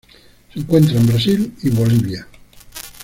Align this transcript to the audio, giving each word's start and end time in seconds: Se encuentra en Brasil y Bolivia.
Se 0.51 0.59
encuentra 0.59 0.97
en 0.99 1.05
Brasil 1.05 1.53
y 1.61 1.69
Bolivia. 1.69 2.25